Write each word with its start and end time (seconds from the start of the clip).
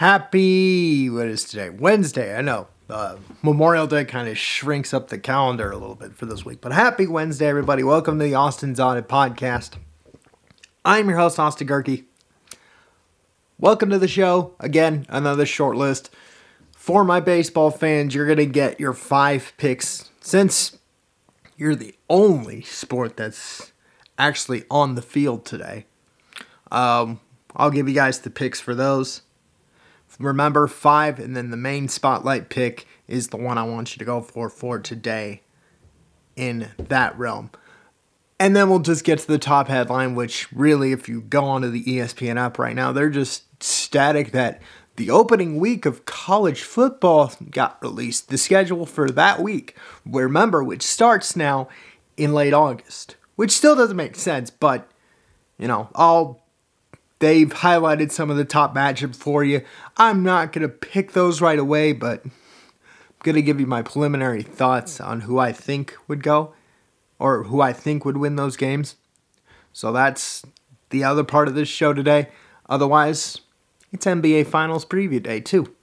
Happy, 0.00 1.10
what 1.10 1.26
is 1.26 1.44
today? 1.44 1.68
Wednesday, 1.68 2.34
I 2.34 2.40
know. 2.40 2.68
Uh, 2.88 3.16
Memorial 3.42 3.86
Day 3.86 4.06
kind 4.06 4.30
of 4.30 4.38
shrinks 4.38 4.94
up 4.94 5.08
the 5.08 5.18
calendar 5.18 5.70
a 5.70 5.76
little 5.76 5.94
bit 5.94 6.16
for 6.16 6.24
this 6.24 6.42
week. 6.42 6.62
But 6.62 6.72
happy 6.72 7.06
Wednesday, 7.06 7.46
everybody. 7.46 7.82
Welcome 7.82 8.18
to 8.18 8.24
the 8.24 8.34
Austin's 8.34 8.80
Audit 8.80 9.08
Podcast. 9.08 9.74
I'm 10.86 11.10
your 11.10 11.18
host, 11.18 11.38
Austin 11.38 11.66
Gehrke. 11.66 12.04
Welcome 13.58 13.90
to 13.90 13.98
the 13.98 14.08
show. 14.08 14.54
Again, 14.58 15.04
another 15.10 15.44
short 15.44 15.76
list. 15.76 16.08
For 16.72 17.04
my 17.04 17.20
baseball 17.20 17.70
fans, 17.70 18.14
you're 18.14 18.24
going 18.24 18.38
to 18.38 18.46
get 18.46 18.80
your 18.80 18.94
five 18.94 19.52
picks 19.58 20.10
since 20.22 20.78
you're 21.58 21.76
the 21.76 21.94
only 22.08 22.62
sport 22.62 23.18
that's 23.18 23.72
actually 24.16 24.64
on 24.70 24.94
the 24.94 25.02
field 25.02 25.44
today. 25.44 25.84
Um, 26.72 27.20
I'll 27.54 27.70
give 27.70 27.86
you 27.86 27.94
guys 27.94 28.20
the 28.20 28.30
picks 28.30 28.60
for 28.60 28.74
those. 28.74 29.20
Remember, 30.20 30.66
five, 30.66 31.18
and 31.18 31.34
then 31.34 31.50
the 31.50 31.56
main 31.56 31.88
spotlight 31.88 32.50
pick 32.50 32.86
is 33.08 33.28
the 33.28 33.38
one 33.38 33.56
I 33.56 33.62
want 33.62 33.94
you 33.94 33.98
to 33.98 34.04
go 34.04 34.20
for 34.20 34.50
for 34.50 34.78
today 34.78 35.40
in 36.36 36.68
that 36.78 37.18
realm. 37.18 37.50
And 38.38 38.54
then 38.54 38.68
we'll 38.68 38.80
just 38.80 39.04
get 39.04 39.18
to 39.18 39.26
the 39.26 39.38
top 39.38 39.68
headline, 39.68 40.14
which 40.14 40.50
really, 40.52 40.92
if 40.92 41.08
you 41.08 41.22
go 41.22 41.44
onto 41.44 41.70
the 41.70 41.84
ESPN 41.84 42.38
app 42.38 42.58
right 42.58 42.76
now, 42.76 42.92
they're 42.92 43.10
just 43.10 43.62
static 43.62 44.32
that 44.32 44.60
the 44.96 45.10
opening 45.10 45.58
week 45.58 45.86
of 45.86 46.04
college 46.04 46.62
football 46.62 47.32
got 47.50 47.82
released. 47.82 48.28
The 48.28 48.38
schedule 48.38 48.84
for 48.84 49.08
that 49.10 49.40
week, 49.40 49.74
remember, 50.04 50.62
which 50.62 50.82
starts 50.82 51.34
now 51.34 51.68
in 52.18 52.34
late 52.34 52.52
August, 52.52 53.16
which 53.36 53.52
still 53.52 53.74
doesn't 53.74 53.96
make 53.96 54.16
sense, 54.16 54.50
but 54.50 54.90
you 55.58 55.68
know, 55.68 55.88
I'll 55.94 56.42
they've 57.20 57.48
highlighted 57.48 58.10
some 58.10 58.30
of 58.30 58.36
the 58.36 58.44
top 58.44 58.74
matchups 58.74 59.16
for 59.16 59.44
you. 59.44 59.62
I'm 59.96 60.22
not 60.22 60.52
gonna 60.52 60.68
pick 60.68 61.12
those 61.12 61.40
right 61.40 61.58
away, 61.58 61.92
but 61.92 62.24
I'm 62.24 62.32
gonna 63.22 63.42
give 63.42 63.60
you 63.60 63.66
my 63.66 63.82
preliminary 63.82 64.42
thoughts 64.42 65.00
on 65.00 65.22
who 65.22 65.38
I 65.38 65.52
think 65.52 65.96
would 66.08 66.22
go 66.22 66.52
or 67.18 67.44
who 67.44 67.60
I 67.60 67.72
think 67.72 68.04
would 68.04 68.16
win 68.16 68.36
those 68.36 68.56
games. 68.56 68.96
So 69.72 69.92
that's 69.92 70.42
the 70.88 71.04
other 71.04 71.22
part 71.22 71.46
of 71.46 71.54
this 71.54 71.68
show 71.68 71.92
today. 71.92 72.28
Otherwise, 72.68 73.40
it's 73.92 74.06
NBA 74.06 74.46
Finals 74.46 74.84
preview 74.84 75.22
day 75.22 75.40
too. 75.40 75.74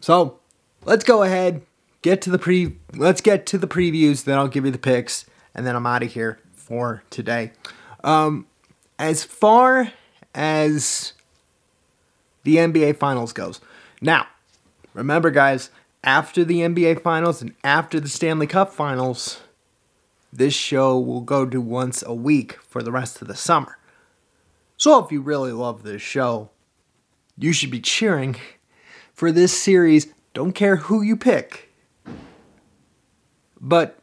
So 0.00 0.40
let's 0.84 1.04
go 1.04 1.22
ahead, 1.22 1.62
get 2.02 2.22
to 2.22 2.30
the 2.30 2.38
pre 2.38 2.76
let's 2.94 3.20
get 3.20 3.46
to 3.46 3.58
the 3.58 3.68
previews, 3.68 4.24
then 4.24 4.38
I'll 4.38 4.48
give 4.48 4.64
you 4.64 4.70
the 4.70 4.78
picks, 4.78 5.26
and 5.54 5.66
then 5.66 5.76
I'm 5.76 5.86
out 5.86 6.02
of 6.02 6.12
here 6.12 6.40
for 6.54 7.02
today. 7.10 7.52
Um, 8.02 8.46
as 8.98 9.24
far 9.24 9.92
as 10.34 11.12
the 12.44 12.56
NBA 12.56 12.96
Finals 12.98 13.32
goes. 13.32 13.60
Now, 14.00 14.26
remember 14.94 15.30
guys, 15.30 15.70
after 16.02 16.44
the 16.44 16.60
NBA 16.60 17.02
Finals 17.02 17.42
and 17.42 17.54
after 17.62 18.00
the 18.00 18.08
Stanley 18.08 18.46
Cup 18.46 18.72
Finals, 18.72 19.40
this 20.32 20.54
show 20.54 20.98
will 20.98 21.20
go 21.20 21.44
to 21.44 21.60
once 21.60 22.02
a 22.06 22.14
week 22.14 22.54
for 22.62 22.82
the 22.82 22.92
rest 22.92 23.20
of 23.20 23.28
the 23.28 23.34
summer. 23.34 23.78
So 24.76 25.04
if 25.04 25.12
you 25.12 25.20
really 25.20 25.52
love 25.52 25.82
this 25.82 26.00
show, 26.00 26.50
you 27.36 27.52
should 27.52 27.70
be 27.70 27.80
cheering 27.80 28.36
for 29.12 29.30
this 29.30 29.60
series. 29.60 30.12
Don't 30.32 30.52
care 30.52 30.76
who 30.76 31.02
you 31.02 31.16
pick. 31.16 31.70
But 33.60 33.98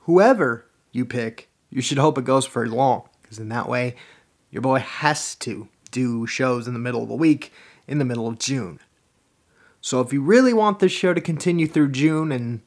whoever 0.00 0.66
you 0.90 1.04
pick, 1.04 1.48
you 1.70 1.80
should 1.80 1.98
hope 1.98 2.18
it 2.18 2.24
goes 2.24 2.46
for 2.46 2.66
long. 2.66 3.08
Because 3.22 3.38
in 3.38 3.48
that 3.50 3.68
way, 3.68 3.94
your 4.50 4.62
boy 4.62 4.78
has 4.78 5.34
to 5.36 5.68
do 5.90 6.26
shows 6.26 6.66
in 6.66 6.74
the 6.74 6.80
middle 6.80 7.02
of 7.02 7.08
the 7.08 7.14
week 7.14 7.52
in 7.86 7.98
the 7.98 8.04
middle 8.04 8.28
of 8.28 8.38
June. 8.38 8.78
So 9.80 10.00
if 10.00 10.12
you 10.12 10.20
really 10.20 10.52
want 10.52 10.80
this 10.80 10.92
show 10.92 11.14
to 11.14 11.20
continue 11.20 11.66
through 11.66 11.90
June 11.90 12.32
and 12.32 12.60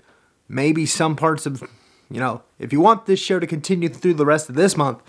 maybe 0.47 0.85
some 0.85 1.15
parts 1.15 1.45
of, 1.45 1.61
you 2.09 2.19
know, 2.19 2.41
if 2.57 2.73
you 2.73 2.81
want 2.81 3.05
this 3.05 3.19
show 3.19 3.39
to 3.39 3.47
continue 3.47 3.89
through 3.89 4.15
the 4.15 4.25
rest 4.25 4.49
of 4.49 4.55
this 4.55 4.75
month, 4.75 5.02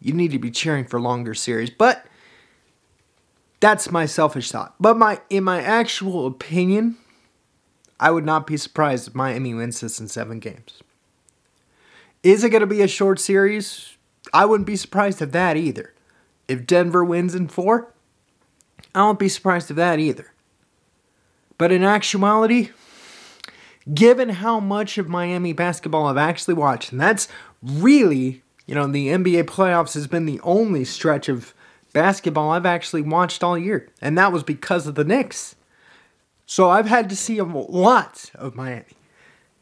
you 0.00 0.12
need 0.12 0.32
to 0.32 0.38
be 0.38 0.50
cheering 0.50 0.84
for 0.84 1.00
longer 1.00 1.34
series. 1.34 1.70
But 1.70 2.06
that's 3.60 3.90
my 3.90 4.06
selfish 4.06 4.50
thought. 4.50 4.74
But 4.78 4.96
my 4.96 5.20
in 5.30 5.44
my 5.44 5.62
actual 5.62 6.26
opinion, 6.26 6.96
I 7.98 8.10
would 8.10 8.24
not 8.24 8.46
be 8.46 8.56
surprised 8.56 9.08
if 9.08 9.14
Miami 9.14 9.54
wins 9.54 9.80
this 9.80 9.98
in 9.98 10.08
seven 10.08 10.38
games. 10.38 10.82
Is 12.22 12.44
it 12.44 12.50
going 12.50 12.60
to 12.60 12.66
be 12.66 12.82
a 12.82 12.88
short 12.88 13.20
series? 13.20 13.96
I 14.32 14.44
wouldn't 14.44 14.66
be 14.66 14.76
surprised 14.76 15.22
at 15.22 15.32
that 15.32 15.56
either. 15.56 15.94
If 16.48 16.66
Denver 16.66 17.04
wins 17.04 17.34
in 17.34 17.48
four, 17.48 17.92
I 18.94 19.02
won't 19.02 19.18
be 19.18 19.28
surprised 19.28 19.70
at 19.70 19.76
that 19.76 19.98
either. 19.98 20.32
But 21.58 21.70
in 21.70 21.84
actuality, 21.84 22.70
given 23.92 24.30
how 24.30 24.58
much 24.58 24.96
of 24.98 25.08
Miami 25.08 25.52
basketball 25.52 26.06
I've 26.06 26.16
actually 26.16 26.54
watched, 26.54 26.92
and 26.92 27.00
that's 27.00 27.28
really, 27.62 28.42
you 28.66 28.74
know, 28.74 28.86
the 28.86 29.08
NBA 29.08 29.44
playoffs 29.44 29.94
has 29.94 30.06
been 30.06 30.26
the 30.26 30.40
only 30.42 30.84
stretch 30.84 31.28
of 31.28 31.52
basketball 31.92 32.50
I've 32.50 32.66
actually 32.66 33.02
watched 33.02 33.42
all 33.42 33.58
year, 33.58 33.88
and 34.00 34.16
that 34.16 34.32
was 34.32 34.42
because 34.42 34.86
of 34.86 34.94
the 34.94 35.04
Knicks. 35.04 35.56
So 36.46 36.70
I've 36.70 36.86
had 36.86 37.10
to 37.10 37.16
see 37.16 37.38
a 37.38 37.44
lot 37.44 38.30
of 38.34 38.54
Miami. 38.54 38.84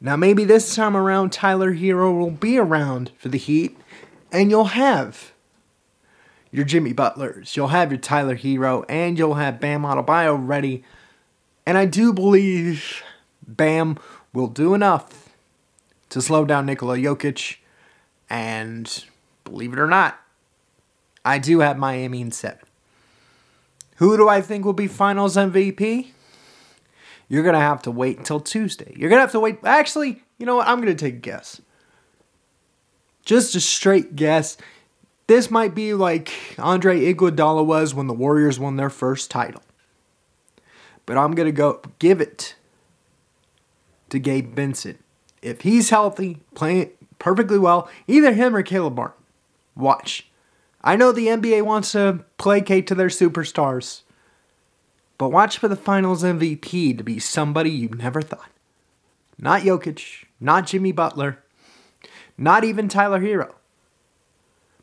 Now, 0.00 0.16
maybe 0.16 0.44
this 0.44 0.76
time 0.76 0.97
around, 0.97 1.32
Tyler 1.32 1.74
Herro 1.74 2.16
will 2.16 2.30
be 2.30 2.58
around 2.58 3.10
for 3.18 3.28
the 3.28 3.38
Heat, 3.38 3.76
and 4.30 4.50
you'll 4.50 4.66
have 4.66 5.32
your 6.56 6.64
Jimmy 6.64 6.94
Butlers, 6.94 7.54
you'll 7.54 7.68
have 7.68 7.92
your 7.92 8.00
Tyler 8.00 8.34
Herro, 8.34 8.86
and 8.88 9.18
you'll 9.18 9.34
have 9.34 9.60
Bam 9.60 9.82
Adebayo 9.82 10.38
ready. 10.40 10.82
And 11.66 11.76
I 11.76 11.84
do 11.84 12.14
believe 12.14 13.02
Bam 13.46 13.98
will 14.32 14.46
do 14.46 14.72
enough 14.72 15.34
to 16.08 16.22
slow 16.22 16.46
down 16.46 16.64
Nikola 16.64 16.96
Jokic, 16.96 17.56
and 18.30 19.04
believe 19.44 19.74
it 19.74 19.78
or 19.78 19.86
not, 19.86 20.18
I 21.26 21.38
do 21.38 21.60
have 21.60 21.76
Miami 21.76 22.22
in 22.22 22.32
seven. 22.32 22.64
Who 23.96 24.16
do 24.16 24.26
I 24.26 24.40
think 24.40 24.64
will 24.64 24.72
be 24.72 24.86
finals 24.86 25.36
MVP? 25.36 26.12
You're 27.28 27.42
going 27.42 27.52
to 27.52 27.60
have 27.60 27.82
to 27.82 27.90
wait 27.90 28.16
until 28.16 28.40
Tuesday. 28.40 28.94
You're 28.96 29.10
going 29.10 29.18
to 29.18 29.24
have 29.24 29.32
to 29.32 29.40
wait. 29.40 29.58
Actually, 29.62 30.22
you 30.38 30.46
know 30.46 30.56
what? 30.56 30.68
I'm 30.68 30.80
going 30.80 30.96
to 30.96 31.04
take 31.04 31.16
a 31.16 31.18
guess. 31.18 31.60
Just 33.26 33.54
a 33.54 33.60
straight 33.60 34.16
guess. 34.16 34.56
This 35.26 35.50
might 35.50 35.75
be 35.75 35.92
like 35.92 36.32
Andre 36.59 37.12
Iguodala 37.12 37.64
was 37.64 37.94
when 37.94 38.06
the 38.06 38.14
Warriors 38.14 38.60
won 38.60 38.76
their 38.76 38.91
first 38.91 39.31
title. 39.31 39.62
But 41.04 41.19
I'm 41.19 41.34
going 41.34 41.47
to 41.47 41.53
go 41.53 41.81
give 41.98 42.20
it 42.20 42.54
to 44.10 44.19
Gabe 44.19 44.54
Vincent. 44.54 45.03
If 45.42 45.62
he's 45.62 45.91
healthy, 45.91 46.41
playing 46.54 46.91
perfectly 47.19 47.59
well, 47.59 47.88
either 48.06 48.32
him 48.32 48.54
or 48.54 48.62
Caleb 48.62 48.97
Martin. 48.97 49.22
Watch. 49.75 50.28
I 50.82 50.94
know 50.97 51.10
the 51.10 51.26
NBA 51.26 51.62
wants 51.62 51.92
to 51.92 52.25
placate 52.38 52.86
to 52.86 52.94
their 52.94 53.09
superstars, 53.09 54.03
but 55.19 55.31
watch 55.31 55.59
for 55.59 55.66
the 55.66 55.76
finals 55.76 56.22
MVP 56.22 56.97
to 56.97 57.04
be 57.04 57.19
somebody 57.19 57.70
you 57.70 57.88
never 57.88 58.22
thought. 58.22 58.50
Not 59.38 59.62
Jokic, 59.62 60.25
not 60.41 60.66
Jimmy 60.66 60.92
Butler, 60.92 61.42
not 62.38 62.62
even 62.62 62.88
Tyler 62.88 63.20
Herro. 63.20 63.55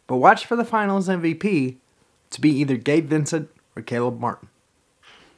But 0.08 0.18
watch 0.18 0.46
for 0.46 0.56
the 0.56 0.66
finals 0.66 1.08
MVP 1.08 1.78
to 2.32 2.42
be 2.42 2.50
either 2.52 2.78
Gabe 2.78 3.08
Vincent 3.08 3.50
or 3.76 3.82
Caleb 3.82 4.20
Martin. 4.20 4.50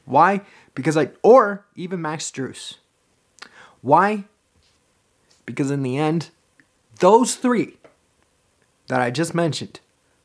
Why? 0.04 0.42
Because 0.74 0.96
I, 0.96 1.10
or 1.22 1.64
even 1.74 2.00
Max 2.00 2.30
Strus. 2.30 2.76
Why? 3.82 4.24
Because 5.44 5.70
in 5.70 5.82
the 5.82 5.96
end, 5.96 6.30
those 7.00 7.34
three 7.34 7.76
that 8.88 9.00
I 9.00 9.10
just 9.10 9.34
mentioned 9.34 9.80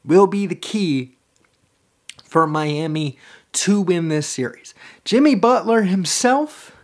will 0.06 0.28
be 0.28 0.46
the 0.46 0.56
key 0.56 1.16
for 2.24 2.48
Miami 2.48 3.18
to 3.54 3.82
win 3.82 4.08
this 4.08 4.28
series. 4.28 4.74
Jimmy 5.04 5.36
Butler 5.36 5.84
himself, 5.84 6.76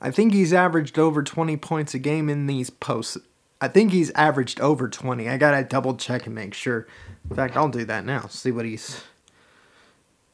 I 0.00 0.10
think 0.10 0.32
he's 0.32 0.52
averaged 0.52 0.98
over 0.98 1.22
20 1.22 1.56
points 1.56 1.94
a 1.94 1.98
game 1.98 2.28
in 2.28 2.46
these 2.46 2.70
posts. 2.70 3.18
I 3.60 3.68
think 3.68 3.92
he's 3.92 4.10
averaged 4.12 4.60
over 4.60 4.88
20. 4.88 5.28
I 5.28 5.38
gotta 5.38 5.64
double 5.64 5.96
check 5.96 6.26
and 6.26 6.34
make 6.34 6.54
sure. 6.54 6.86
In 7.30 7.36
fact, 7.36 7.56
I'll 7.56 7.68
do 7.68 7.84
that 7.86 8.04
now. 8.04 8.26
See 8.26 8.50
what 8.50 8.64
he's. 8.64 9.02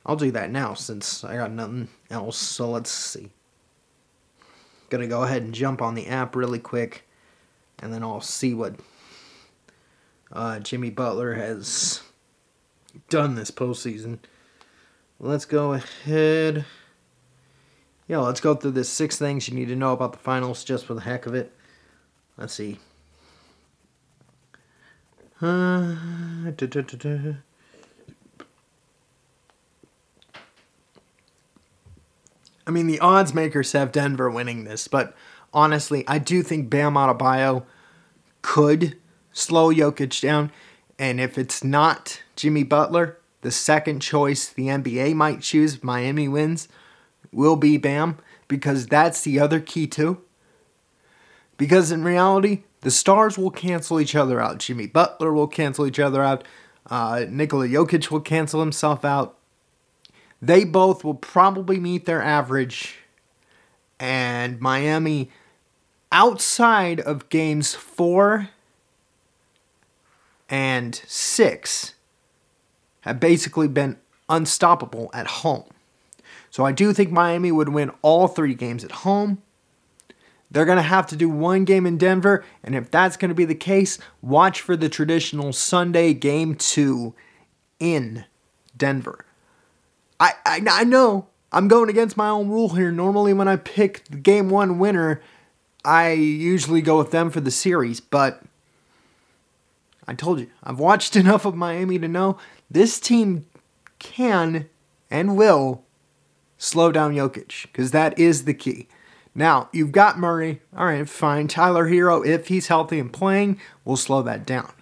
I'll 0.05 0.17
do 0.17 0.33
that 0.33 0.51
now 0.51 0.75
since 0.75 1.23
I 1.23 1.37
got 1.37 1.53
nothing 1.53 1.89
else. 2.11 2.37
So 2.37 2.69
let's 2.71 2.91
see. 2.91 3.31
Gonna 4.91 5.07
go 5.07 5.23
ahead 5.23 5.43
and 5.43 5.55
jump 5.55 5.81
on 5.81 5.95
the 5.95 6.09
app 6.09 6.35
really 6.35 6.59
quick, 6.59 7.09
and 7.81 7.93
then 7.93 8.03
I'll 8.03 8.21
see 8.21 8.55
what 8.55 8.75
uh, 10.33 10.59
Jimmy 10.59 10.91
Butler 10.91 11.35
has 11.35 12.03
done 13.09 13.37
this 13.37 13.51
postseason. 13.51 14.19
Let's 15.21 15.45
go 15.45 15.75
ahead. 15.75 16.65
Yeah, 18.09 18.19
let's 18.19 18.41
go 18.41 18.55
through 18.55 18.73
the 18.73 18.85
six 18.85 19.17
things 19.17 19.49
you 19.49 19.55
need 19.55 19.69
to 19.69 19.77
know 19.77 19.93
about 19.93 20.13
the 20.13 20.19
finals 20.19 20.65
just 20.65 20.85
for 20.85 20.95
the 20.95 21.01
heck 21.03 21.27
of 21.27 21.35
it. 21.35 21.53
Let's 22.37 22.53
see. 22.53 22.79
Da, 25.43 25.97
da, 26.57 26.67
da, 26.67 27.35
I 32.65 32.71
mean, 32.71 32.87
the 32.87 33.01
odds 33.01 33.35
makers 33.35 33.73
have 33.73 33.91
Denver 33.91 34.31
winning 34.31 34.63
this, 34.63 34.87
but 34.87 35.17
honestly, 35.53 36.05
I 36.07 36.19
do 36.19 36.45
think 36.45 36.71
Bam 36.71 36.95
Adebayo 36.95 37.65
could 38.41 38.97
slow 39.33 39.75
Jokic 39.75 40.21
down. 40.21 40.53
And 40.97 41.21
if 41.21 41.37
it's 41.37 41.65
not 41.65 42.23
Jimmy 42.37 42.63
Butler, 42.63 43.19
the 43.41 43.51
second 43.51 43.99
choice 43.99 44.49
the 44.49 44.69
NBA 44.69 45.15
might 45.17 45.41
choose 45.41 45.83
Miami 45.83 46.29
wins 46.29 46.69
will 47.33 47.57
be 47.57 47.79
Bam, 47.79 48.19
because 48.47 48.87
that's 48.87 49.23
the 49.23 49.41
other 49.41 49.59
key 49.59 49.89
too. 49.89 50.23
Because 51.57 51.91
in 51.91 52.05
reality, 52.05 52.63
the 52.83 52.91
stars 52.91 53.39
will 53.39 53.51
cancel 53.51 54.01
each 54.01 54.15
other 54.15 54.41
out. 54.41 54.59
Jimmy 54.59 54.87
Butler 54.87 55.33
will 55.33 55.49
cancel 55.49 55.87
each 55.87 55.99
other 55.99 56.23
out. 56.23 56.45
Uh, 56.91 57.25
Nikola 57.29 57.67
Jokic 57.67 58.11
will 58.11 58.21
cancel 58.21 58.61
himself 58.61 59.05
out. 59.05 59.39
They 60.41 60.65
both 60.65 61.05
will 61.05 61.15
probably 61.15 61.79
meet 61.79 62.05
their 62.05 62.21
average. 62.21 62.99
And 64.01 64.61
Miami, 64.61 65.31
outside 66.11 66.99
of 67.01 67.29
games 67.29 67.75
four 67.75 68.51
and 70.49 70.97
six, 71.07 71.95
have 73.03 73.21
basically 73.21 73.69
been 73.69 73.97
unstoppable 74.29 75.09
at 75.15 75.29
home. 75.29 75.65
So 76.51 76.67
I 76.67 76.73
do 76.73 76.93
think 76.93 77.13
Miami 77.13 77.53
would 77.53 77.69
win 77.69 77.93
all 78.03 78.27
three 78.27 78.55
games 78.55 78.85
at 78.85 78.91
home. 78.91 79.41
They're 80.53 80.67
going 80.67 80.77
to 80.77 80.83
have 80.83 81.07
to 81.09 81.17
do 81.17 81.31
one 81.31 81.65
game 81.65 81.87
in 81.87 81.97
Denver, 81.97 82.45
and 82.63 82.75
if 82.75 82.91
that's 82.91 83.17
going 83.17 83.31
to 83.31 83.35
be 83.35 83.47
the 83.47 83.55
case, 83.55 83.99
watch 84.21 84.61
for 84.61 84.77
the 84.77 84.91
traditional 84.91 85.55
Sunday 85.55 86.13
game 86.13 86.55
two 86.57 87.15
in 87.81 88.27
Denver. 88.77 89.25
I, 90.21 90.33
I, 90.45 90.61
I 90.71 90.85
know 90.85 91.27
I'm 91.53 91.69
going 91.69 91.89
against 91.89 92.19
my 92.19 92.29
own 92.29 92.51
rule 92.51 92.69
here. 92.71 92.93
Normally, 92.93 93.33
when 93.33 93.49
I 93.49 93.57
pick 93.57 94.05
the 94.05 94.19
game 94.19 94.51
one 94.51 94.79
winner, 94.79 95.23
I 95.87 96.13
usually 96.13 96.83
go 96.83 96.99
with 96.99 97.13
them 97.13 97.31
for 97.31 97.41
the 97.41 97.51
series, 97.51 98.01
but 98.01 98.43
I 100.07 100.13
told 100.13 100.39
you, 100.39 100.51
I've 100.63 100.79
watched 100.79 101.17
enough 101.17 101.47
of 101.47 101.55
Miami 101.55 101.99
to 101.99 102.09
know 102.09 102.37
this 102.71 103.01
team 103.01 103.47
can 103.99 104.69
and 105.11 105.35
will 105.35 105.83
slow 106.59 106.93
down 106.93 107.15
Jokic 107.15 107.63
because 107.63 107.91
that 107.93 108.19
is 108.19 108.45
the 108.45 108.55
key. 108.55 108.87
Now, 109.35 109.69
you've 109.73 109.93
got 109.93 110.19
Murray. 110.19 110.61
All 110.77 110.87
right, 110.87 111.09
fine. 111.09 111.49
Tyler 111.49 111.89
Herro, 111.89 112.25
if 112.27 112.49
he's 112.49 112.67
healthy 112.67 112.99
and 112.99 113.13
playing, 113.13 113.59
will 113.85 113.97
slow 113.97 114.23
that 114.23 114.45
down. 114.45 114.73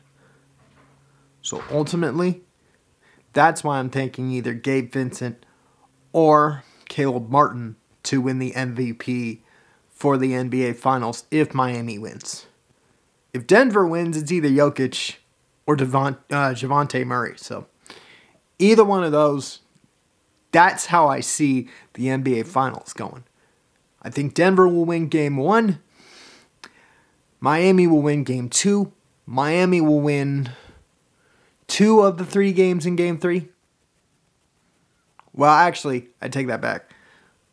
So 1.43 1.62
ultimately, 1.70 2.43
that's 3.32 3.62
why 3.62 3.79
I'm 3.79 3.91
thinking 3.91 4.31
either 4.31 4.52
Gabe 4.55 4.93
Vincent 4.93 5.44
or 6.12 6.64
Caleb 6.88 7.31
Martin 7.31 7.76
to 8.05 8.20
win 8.20 8.38
the 8.38 8.52
MVP 8.52 9.41
for 9.88 10.17
the 10.17 10.32
NBA 10.32 10.76
Finals 10.76 11.25
if 11.31 11.55
Miami 11.55 11.99
wins. 11.99 12.47
If 13.32 13.47
Denver 13.47 13.87
wins, 13.87 14.17
it's 14.17 14.32
either 14.32 14.49
Jokic 14.49 15.17
or 15.67 15.76
Devont, 15.76 16.17
uh, 16.31 16.50
Javante 16.50 17.06
Murray. 17.06 17.35
So 17.37 17.67
either 18.58 18.85
one 18.85 19.05
of 19.05 19.12
those, 19.12 19.61
that's 20.50 20.87
how 20.87 21.06
I 21.06 21.20
see 21.20 21.69
the 21.94 22.06
NBA 22.06 22.47
Finals 22.47 22.93
going. 22.93 23.25
I 24.02 24.11
think 24.11 24.35
Denver 24.35 24.67
will 24.67 24.85
win 24.85 25.08
game 25.08 25.37
one. 25.37 25.81
Miami 27.38 27.87
will 27.87 28.02
win 28.02 28.25
game 28.25 28.49
two. 28.49 28.93
Miami 29.26 29.81
will 29.81 30.00
win 30.00 30.50
two 31.67 32.00
of 32.00 32.19
the 32.19 32.25
three 32.25 32.52
games 32.52 32.87
in 32.87 32.97
game 32.97 33.19
three. 33.19 33.49
Well, 35.32 35.50
actually, 35.50 36.08
I 36.20 36.29
take 36.29 36.49
that 36.49 36.61
back. 36.61 36.93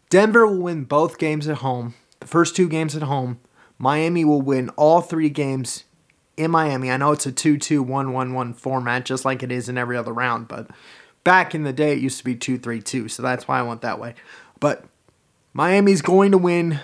Denver 0.10 0.48
will 0.48 0.62
win 0.62 0.86
both 0.86 1.18
games 1.18 1.48
at 1.48 1.58
home, 1.58 1.94
the 2.20 2.28
first 2.28 2.56
two 2.56 2.68
games 2.68 2.96
at 2.96 3.04
home. 3.04 3.40
Miami 3.78 4.26
will 4.26 4.42
win 4.42 4.70
all 4.70 5.02
three 5.02 5.30
games 5.30 5.84
in 6.36 6.52
Miami. 6.52 6.90
I 6.90 6.98
know 6.98 7.12
it's 7.12 7.26
a 7.26 7.32
2 7.32 7.58
2 7.58 7.84
1 7.84 8.14
1 8.14 8.34
1 8.34 8.54
format, 8.54 9.06
just 9.06 9.26
like 9.26 9.44
it 9.44 9.52
is 9.52 9.70
in 9.70 9.78
every 9.78 9.98
other 9.98 10.14
round, 10.14 10.48
but 10.48 10.70
back 11.24 11.54
in 11.54 11.64
the 11.64 11.74
day, 11.74 11.92
it 11.92 12.00
used 12.00 12.18
to 12.20 12.24
be 12.24 12.36
2 12.36 12.58
3 12.58 12.82
2, 12.82 13.10
so 13.10 13.22
that's 13.22 13.48
why 13.48 13.60
I 13.60 13.64
went 13.64 13.82
that 13.82 14.00
way. 14.00 14.16
But 14.60 14.86
Miami's 15.54 16.02
going 16.02 16.32
to 16.32 16.38
win 16.38 16.80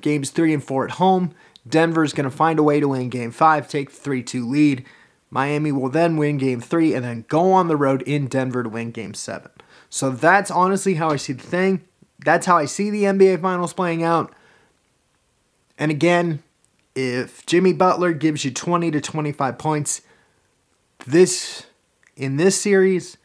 games 0.00 0.30
three 0.30 0.54
and 0.54 0.62
four 0.62 0.84
at 0.84 0.92
home. 0.92 1.34
Denver's 1.68 2.12
going 2.12 2.28
to 2.28 2.36
find 2.36 2.58
a 2.58 2.62
way 2.62 2.80
to 2.80 2.88
win 2.88 3.08
game 3.08 3.30
five, 3.30 3.68
take 3.68 3.90
the 3.90 3.96
3 3.96 4.22
2 4.22 4.48
lead. 4.48 4.84
Miami 5.30 5.72
will 5.72 5.88
then 5.88 6.16
win 6.16 6.38
game 6.38 6.60
three 6.60 6.94
and 6.94 7.04
then 7.04 7.24
go 7.28 7.52
on 7.52 7.68
the 7.68 7.76
road 7.76 8.02
in 8.02 8.26
Denver 8.26 8.62
to 8.62 8.68
win 8.68 8.90
game 8.90 9.14
seven. 9.14 9.50
So 9.90 10.10
that's 10.10 10.50
honestly 10.50 10.94
how 10.94 11.10
I 11.10 11.16
see 11.16 11.32
the 11.32 11.42
thing. 11.42 11.82
That's 12.24 12.46
how 12.46 12.56
I 12.56 12.64
see 12.64 12.90
the 12.90 13.02
NBA 13.02 13.42
Finals 13.42 13.72
playing 13.72 14.02
out. 14.02 14.32
And 15.78 15.90
again, 15.90 16.42
if 16.94 17.44
Jimmy 17.44 17.72
Butler 17.72 18.12
gives 18.12 18.44
you 18.44 18.50
20 18.50 18.90
to 18.92 19.00
25 19.00 19.58
points, 19.58 20.00
this 21.06 21.66
in 22.16 22.36
this 22.36 22.58
series, 22.60 23.18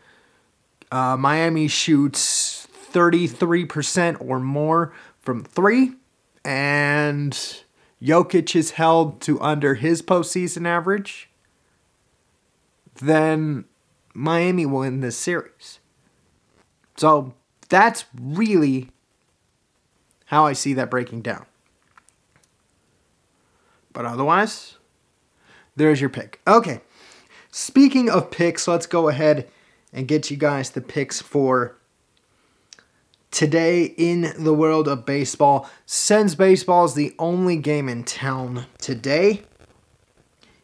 uh, 0.92 1.16
Miami 1.16 1.68
shoots 1.68 2.51
33% 2.92 4.18
or 4.20 4.40
more 4.40 4.94
from 5.20 5.44
three, 5.44 5.94
and 6.44 7.34
Jokic 8.02 8.56
is 8.56 8.72
held 8.72 9.22
to 9.22 9.40
under 9.42 9.76
his 9.76 10.02
postseason 10.02 10.66
average, 10.66 11.30
then 12.96 13.66
Miami 14.14 14.66
will 14.66 14.80
win 14.80 15.02
this 15.02 15.18
series. 15.18 15.80
So 16.98 17.34
that's 17.70 18.06
really 18.20 18.90
how 20.26 20.46
I 20.46 20.54
see 20.54 20.74
that 20.74 20.90
breaking 20.90 21.22
down. 21.22 21.46
But 23.94 24.06
otherwise, 24.06 24.78
there's 25.76 26.02
your 26.02 26.10
pick. 26.10 26.40
Okay. 26.48 26.82
Speaking 27.52 28.10
of 28.10 28.32
picks, 28.32 28.68
let's 28.68 28.86
go 28.88 29.10
ahead 29.10 29.50
and 29.92 30.08
get 30.08 30.32
you 30.32 30.38
guys 30.38 30.70
the 30.70 30.82
picks 30.82 31.22
for 31.22 31.76
Today 33.32 33.86
in 33.86 34.34
the 34.38 34.54
world 34.54 34.88
of 34.88 35.06
baseball, 35.06 35.70
Sens 35.86 36.36
baseball 36.36 36.86
is 36.86 36.94
the 36.94 37.16
only 37.18 37.56
game 37.56 37.88
in 37.88 38.04
town 38.04 38.66
today. 38.78 39.44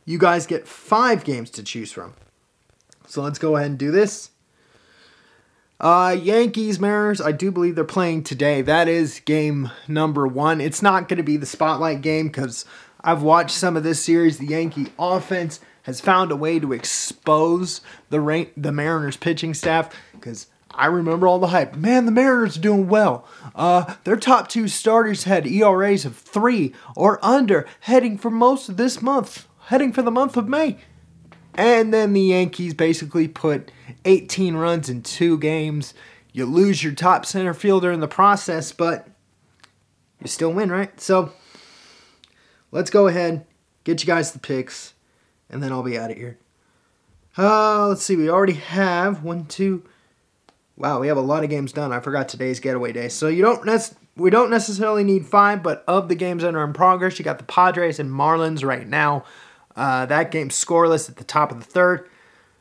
You 0.06 0.18
guys 0.20 0.46
get 0.46 0.68
five 0.68 1.24
games 1.24 1.50
to 1.52 1.64
choose 1.64 1.92
from. 1.92 2.14
So 3.08 3.22
let's 3.22 3.40
go 3.40 3.56
ahead 3.56 3.72
and 3.72 3.80
do 3.80 3.90
this. 3.90 4.32
Uh, 5.80 6.16
Yankees, 6.20 6.80
Mariners, 6.80 7.22
I 7.22 7.32
do 7.32 7.52
believe 7.52 7.76
they're 7.76 7.84
playing 7.84 8.24
today. 8.24 8.62
That 8.62 8.88
is 8.88 9.22
game 9.22 9.72
number 9.88 10.28
one. 10.28 10.60
It's 10.60 10.82
not 10.82 11.08
going 11.08 11.18
to 11.18 11.24
be 11.24 11.38
the 11.38 11.46
spotlight 11.46 12.02
game 12.02 12.28
because 12.28 12.66
I've 13.02 13.22
watched 13.22 13.52
some 13.52 13.78
of 13.78 13.84
this 13.84 14.04
series. 14.04 14.40
The 14.40 14.48
Yankee 14.48 14.92
offense 14.98 15.60
has 15.84 16.02
found 16.02 16.32
a 16.32 16.36
way 16.36 16.60
to 16.60 16.74
expose 16.74 17.82
the 18.10 18.50
the 18.58 18.72
Mariners 18.72 19.18
pitching 19.18 19.54
staff 19.54 19.96
because 20.14 20.48
I 20.72 20.88
remember 20.88 21.28
all 21.28 21.40
the 21.40 21.48
hype. 21.48 21.76
Man, 21.76 22.06
the 22.06 22.12
Mariners 22.12 22.58
are 22.58 22.62
doing 22.62 22.88
well. 22.88 23.26
Uh, 23.56 23.96
their 24.04 24.16
top 24.16 24.48
two 24.48 24.68
starters 24.68 25.24
had 25.24 25.48
ERAs 25.48 26.06
of 26.06 26.16
three 26.16 26.74
or 26.96 27.24
under, 27.26 27.66
heading 27.82 28.18
for 28.18 28.30
most 28.30 28.70
of 28.70 28.78
this 28.78 29.02
month, 29.02 29.48
heading 29.66 29.92
for 29.92 30.02
the 30.02 30.12
month 30.12 30.38
of 30.38 30.48
May. 30.48 30.78
And 31.56 31.92
then 31.92 32.14
the 32.14 32.22
Yankees 32.22 32.76
basically 32.76 33.28
put 33.28 33.72
18 34.06 34.56
runs 34.56 34.90
in 34.90 35.02
two 35.02 35.40
games. 35.40 35.96
You 36.32 36.46
lose 36.46 36.84
your 36.84 36.94
top 36.94 37.26
center 37.26 37.56
fielder 37.56 37.92
in 37.92 38.00
the 38.00 38.08
process, 38.08 38.72
but 38.72 39.08
you 40.22 40.28
still 40.28 40.54
win, 40.54 40.72
right? 40.72 41.00
So 41.02 41.32
let's 42.72 42.92
go 42.92 43.08
ahead, 43.08 43.46
get 43.84 44.04
you 44.04 44.08
guys 44.08 44.32
the 44.32 44.40
picks, 44.40 44.94
and 45.50 45.64
then 45.64 45.72
I'll 45.72 45.82
be 45.82 45.98
out 45.98 46.12
of 46.12 46.18
here. 46.18 46.38
Uh, 47.36 47.88
let's 47.88 48.04
see, 48.04 48.16
we 48.16 48.30
already 48.30 48.54
have 48.54 49.24
one, 49.24 49.46
two 49.46 49.84
Wow, 50.78 51.00
we 51.00 51.08
have 51.08 51.18
a 51.18 51.22
lot 51.22 51.44
of 51.44 51.50
games 51.50 51.72
done. 51.74 51.92
I 51.92 52.00
forgot 52.00 52.30
today's 52.30 52.60
getaway 52.60 52.92
day. 52.92 53.10
So 53.10 53.28
you 53.28 53.42
don't 53.42 53.66
nec- 53.66 53.94
we 54.16 54.30
don't 54.30 54.52
necessarily 54.52 55.04
need 55.04 55.26
five, 55.26 55.64
but 55.64 55.84
of 55.88 56.08
the 56.08 56.16
games 56.16 56.44
that 56.44 56.54
are 56.54 56.64
in 56.64 56.74
progress, 56.74 57.18
you 57.18 57.26
got 57.26 57.40
the 57.40 57.44
Padres 57.44 58.00
and 58.00 58.12
Marlins 58.12 58.64
right 58.64 58.88
now. 58.88 59.26
Uh, 59.76 60.06
that 60.06 60.30
game's 60.32 60.56
scoreless 60.56 61.10
at 61.10 61.18
the 61.18 61.24
top 61.24 61.52
of 61.52 61.60
the 61.60 61.66
third. 61.66 62.08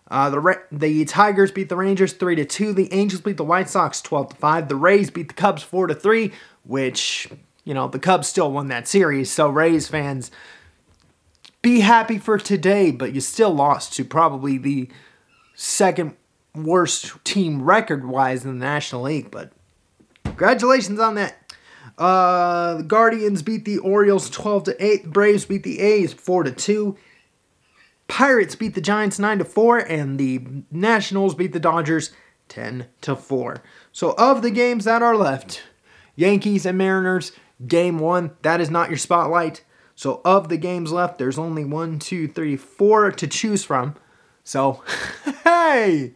Uh, 0.09 0.31
the 0.31 0.41
Ra- 0.41 0.55
the 0.73 1.05
Tigers 1.05 1.51
beat 1.51 1.69
the 1.69 1.77
Rangers 1.77 2.15
three 2.15 2.37
to 2.37 2.45
two. 2.45 2.73
The 2.73 2.93
Angels 2.93 3.21
beat 3.21 3.37
the 3.37 3.45
White 3.45 3.69
Sox 3.69 4.01
twelve 4.01 4.31
to 4.31 4.37
five. 4.37 4.69
The 4.69 4.77
Rays 4.77 5.11
beat 5.11 5.29
the 5.29 5.35
Cubs 5.35 5.63
four 5.63 5.87
to 5.87 5.95
three, 5.95 6.33
which 6.65 7.29
you 7.65 7.75
know 7.75 7.89
the 7.89 7.99
Cubs 7.99 8.29
still 8.29 8.51
won 8.51 8.69
that 8.69 8.89
series. 8.89 9.31
So 9.31 9.49
Rays 9.49 9.89
fans, 9.89 10.31
be 11.61 11.81
happy 11.81 12.19
for 12.19 12.39
today, 12.39 12.93
but 12.93 13.13
you 13.13 13.21
still 13.21 13.53
lost 13.53 13.93
to 13.95 14.05
probably 14.05 14.57
the 14.59 14.89
second 15.55 16.17
worst 16.65 17.25
team 17.25 17.63
record 17.63 18.07
wise 18.07 18.45
in 18.45 18.59
the 18.59 18.65
National 18.65 19.03
League, 19.03 19.31
but 19.31 19.53
congratulations 20.25 20.99
on 20.99 21.15
that. 21.17 21.55
Uh, 21.99 22.75
the 22.75 22.83
Guardians 22.83 23.43
beat 23.43 23.65
the 23.65 23.79
Orioles 23.79 24.29
12 24.31 24.65
to 24.65 24.85
8. 24.85 25.03
The 25.05 25.09
Braves 25.09 25.45
beat 25.45 25.63
the 25.63 25.81
A's 25.81 26.13
4 26.13 26.45
to 26.45 26.53
2. 26.53 26.97
Pirates 28.09 28.55
beat 28.55 28.75
the 28.75 28.81
Giants 28.81 29.19
9 29.19 29.39
to 29.39 29.45
4 29.45 29.79
and 29.79 30.19
the 30.19 30.45
Nationals 30.71 31.35
beat 31.35 31.53
the 31.53 31.61
Dodgers 31.61 32.11
10 32.49 32.87
to 33.01 33.17
4. 33.17 33.63
So 33.93 34.15
of 34.19 34.43
the 34.43 34.51
games 34.51 34.85
that 34.85 35.03
are 35.03 35.17
left, 35.17 35.63
Yankees 36.15 36.67
and 36.67 36.77
Mariners, 36.77 37.33
game 37.67 37.99
one. 37.99 38.33
That 38.43 38.61
is 38.61 38.71
not 38.71 38.91
your 38.91 38.99
spotlight. 38.99 39.65
So, 39.95 40.21
of 40.25 40.51
the 40.51 40.59
games 40.59 40.93
left, 40.93 41.19
there's 41.19 41.39
only 41.39 41.65
one, 41.65 41.99
two, 41.99 42.29
three, 42.29 42.57
four 42.57 43.11
to 43.13 43.27
choose 43.27 43.65
from. 43.65 43.97
So, 44.47 44.85
hey, 45.45 46.15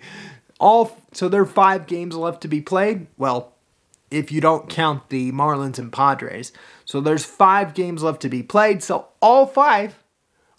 all 0.60 0.96
so 1.12 1.28
there 1.28 1.42
are 1.42 1.46
five 1.46 1.86
games 1.86 2.14
left 2.14 2.40
to 2.42 2.48
be 2.48 2.60
played. 2.60 3.08
Well, 3.18 3.52
if 4.10 4.30
you 4.30 4.40
don't 4.40 4.68
count 4.68 5.08
the 5.08 5.32
Marlins 5.32 5.78
and 5.78 5.92
Padres. 5.92 6.52
So 6.84 7.00
there's 7.00 7.24
five 7.24 7.74
games 7.74 8.02
left 8.02 8.22
to 8.22 8.28
be 8.28 8.42
played. 8.42 8.82
So 8.82 9.08
all 9.20 9.46
five 9.46 10.02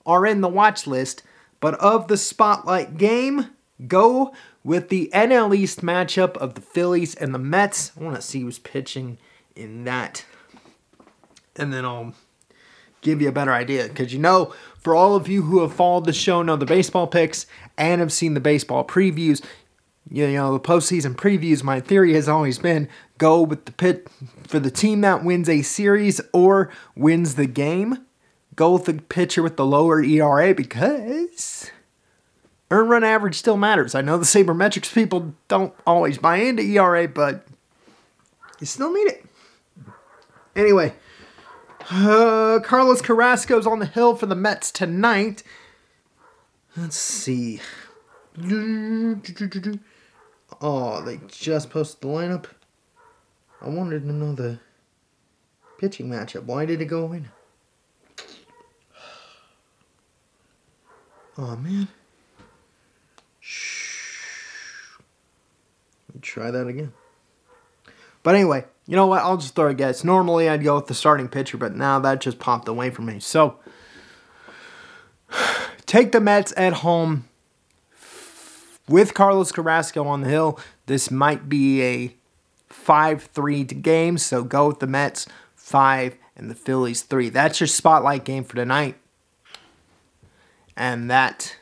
are 0.06 0.26
in 0.26 0.42
the 0.42 0.50
watch 0.50 0.86
list. 0.86 1.24
But 1.62 1.76
of 1.76 2.08
the 2.08 2.18
spotlight 2.18 2.98
game, 2.98 3.52
go 3.88 4.34
with 4.64 4.90
the 4.90 5.10
NL 5.14 5.56
East 5.56 5.82
matchup 5.82 6.36
of 6.38 6.56
the 6.56 6.62
Phillies 6.62 7.16
and 7.16 7.34
the 7.34 7.40
Mets. 7.40 7.92
I 7.98 8.04
want 8.04 8.16
to 8.18 8.22
see 8.22 8.42
who's 8.42 8.60
pitching 8.60 9.18
in 9.56 9.86
that. 9.86 10.26
And 11.56 11.72
then 11.72 11.86
I'll 11.86 12.14
give 13.02 13.22
you 13.22 13.30
a 13.30 13.34
better 13.34 13.54
idea. 13.54 13.88
Because 13.88 14.14
you 14.14 14.20
know, 14.20 14.54
for 14.80 14.96
all 14.96 15.16
of 15.16 15.28
you 15.28 15.44
who 15.44 15.62
have 15.62 15.74
followed 15.74 16.06
the 16.06 16.14
show, 16.14 16.42
know 16.42 16.56
the 16.56 16.66
baseball 16.66 17.08
picks, 17.08 17.46
and 17.78 18.02
have 18.02 18.14
seen 18.14 18.34
the 18.34 18.40
baseball 18.40 18.86
previews, 18.86 19.44
you 20.10 20.28
know, 20.32 20.54
the 20.54 20.60
postseason 20.60 21.16
previews, 21.16 21.64
my 21.64 21.80
theory 21.80 22.14
has 22.14 22.28
always 22.28 22.60
been 22.60 22.90
go 23.18 23.42
with 23.42 23.66
the 23.66 23.72
pit 23.72 24.08
for 24.48 24.60
the 24.60 24.72
team 24.72 25.02
that 25.02 25.24
wins 25.24 25.48
a 25.48 25.62
series 25.62 26.20
or 26.34 26.72
wins 26.96 27.36
the 27.36 27.46
game. 27.46 28.06
Go 28.56 28.74
with 28.74 28.86
the 28.86 28.94
pitcher 28.96 29.42
with 29.42 29.56
the 29.56 29.66
lower 29.66 30.04
ERA 30.04 30.54
because 30.54 31.72
earn 32.70 32.90
run 32.90 33.04
average 33.04 33.36
still 33.36 33.58
matters. 33.58 33.96
I 33.96 34.02
know 34.02 34.18
the 34.18 34.26
sabermetrics 34.26 34.94
people 34.94 35.34
don't 35.48 35.74
always 35.86 36.18
buy 36.18 36.38
into 36.38 36.64
ERA, 36.64 37.08
but 37.08 37.46
you 38.60 38.66
still 38.66 38.92
need 38.92 39.08
it. 39.08 39.26
Anyway, 40.56 40.94
uh, 41.92 42.60
Carlos 42.64 43.02
Carrasco's 43.02 43.68
on 43.68 43.80
the 43.80 43.86
hill 43.86 44.16
for 44.16 44.26
the 44.26 44.36
Mets 44.36 44.72
tonight. 44.72 45.44
Let's 46.78 46.96
see. 46.96 47.60
Oh, 50.62 51.02
they 51.04 51.20
just 51.28 51.70
posted 51.70 52.02
the 52.02 52.08
lineup. 52.08 52.46
I 53.62 53.70
wanted 53.70 54.04
to 54.04 54.12
know 54.14 54.34
the 54.34 54.60
pitching 55.78 56.10
matchup. 56.10 56.44
Why 56.44 56.66
did 56.66 56.82
it 56.82 56.86
go 56.86 57.12
in? 57.12 57.30
Oh 61.38 61.56
man. 61.56 61.88
Shh. 63.40 64.98
Let 66.10 66.16
me 66.16 66.22
try 66.22 66.52
that 66.52 66.68
again. 66.68 66.92
But 68.24 68.36
anyway, 68.36 68.66
you 68.86 68.96
know 68.96 69.08
what? 69.08 69.22
I'll 69.22 69.38
just 69.38 69.56
throw 69.56 69.68
a 69.68 69.74
guess. 69.74 70.04
Normally 70.04 70.50
I'd 70.50 70.64
go 70.64 70.76
with 70.76 70.88
the 70.88 70.94
starting 70.94 71.28
pitcher, 71.28 71.58
but 71.58 71.76
now 71.76 72.00
that 72.00 72.22
just 72.22 72.40
popped 72.40 72.68
away 72.68 72.90
from 72.90 73.06
me. 73.06 73.20
So 73.20 73.58
take 75.86 76.12
the 76.12 76.20
Mets 76.20 76.54
at 76.58 76.74
home 76.74 77.28
with 78.88 79.14
Carlos 79.14 79.52
Carrasco 79.52 80.06
on 80.06 80.22
the 80.22 80.30
hill. 80.30 80.60
This 80.86 81.10
might 81.10 81.48
be 81.48 81.82
a 81.82 82.16
5 82.70 83.24
3 83.24 83.64
game, 83.64 84.18
so 84.18 84.44
go 84.44 84.68
with 84.68 84.80
the 84.80 84.88
Mets 84.88 85.28
5 85.56 86.18
and 86.36 86.50
the 86.50 86.56
Phillies 86.56 87.04
3. 87.04 87.30
That's 87.30 87.60
your 87.60 87.68
spotlight 87.68 88.26
game 88.26 88.44
for 88.44 88.56
tonight. 88.56 88.96
And 90.76 91.10
that 91.10 91.58